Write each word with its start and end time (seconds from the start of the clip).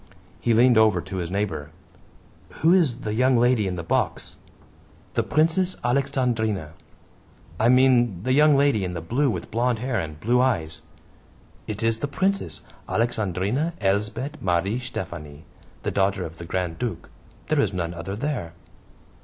He 0.39 0.55
leaned 0.55 0.79
over 0.79 0.99
to 0.99 1.17
his 1.17 1.29
neighbor. 1.29 1.69
"Who 2.63 2.73
is 2.73 3.01
the 3.01 3.13
young 3.13 3.37
lady 3.37 3.67
in 3.67 3.75
the 3.75 3.83
box?" 3.83 4.35
"The 5.13 5.21
Princess 5.21 5.75
Alexandrine." 5.83 6.69
"I 7.59 7.69
mean 7.69 8.23
the 8.23 8.33
young 8.33 8.57
lady 8.57 8.83
in 8.83 8.95
blue 8.95 9.29
with 9.29 9.51
blond 9.51 9.77
hair 9.77 9.99
and 9.99 10.19
blue 10.19 10.41
eyes." 10.41 10.81
"It 11.67 11.83
is 11.83 11.99
the 11.99 12.07
Princess 12.07 12.63
Alexandrine 12.89 13.73
Elsbeth 13.79 14.41
Marie 14.41 14.79
Stephanie, 14.79 15.45
the 15.83 15.91
daughter 15.91 16.25
of 16.25 16.39
the 16.39 16.45
Grand 16.45 16.79
Duke 16.79 17.11
there 17.49 17.59
is 17.59 17.71
none 17.71 17.93
other 17.93 18.15
there." 18.15 18.53